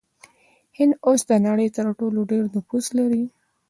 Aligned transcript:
هند 0.77 0.93
اوس 1.07 1.21
د 1.29 1.31
نړۍ 1.47 1.67
تر 1.77 1.85
ټولو 1.99 2.19
ډیر 2.31 2.43
نفوس 2.55 2.85
لري. 2.97 3.23